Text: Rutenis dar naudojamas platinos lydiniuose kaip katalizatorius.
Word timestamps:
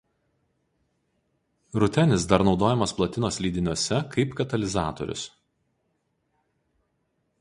Rutenis 1.83 2.23
dar 2.31 2.43
naudojamas 2.47 2.95
platinos 3.01 3.37
lydiniuose 3.45 4.01
kaip 4.17 4.33
katalizatorius. 4.41 5.29